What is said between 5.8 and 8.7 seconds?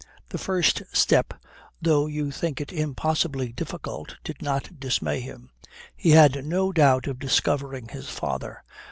He had no doubt of discovering his father.